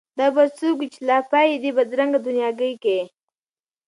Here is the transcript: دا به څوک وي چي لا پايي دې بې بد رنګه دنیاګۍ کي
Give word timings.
دا 0.17 0.27
به 0.35 0.43
څوک 0.57 0.75
وي 0.77 0.87
چي 0.93 1.01
لا 1.09 1.17
پايي 1.29 1.55
دې 1.63 1.71
بې 1.75 1.83
بد 1.87 1.91
رنګه 1.99 2.19
دنیاګۍ 2.25 2.73
کي 2.83 2.99